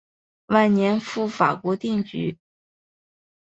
[0.47, 2.35] 晚年赴法国定居。